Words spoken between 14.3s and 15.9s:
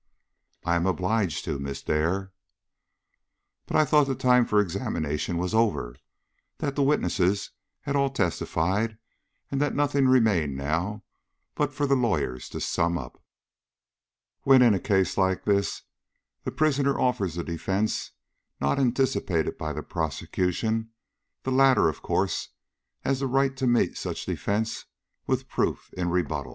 "When in a case like this